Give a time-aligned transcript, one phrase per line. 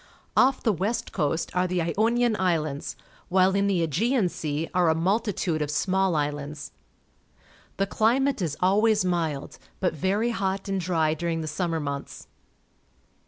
[0.35, 2.95] Off the west coast are the Ionian Islands,
[3.29, 6.71] while in the Aegean Sea are a multitude of small islands.
[7.77, 12.25] The climate is always mild, but very hot and dry diu'ing the summer months.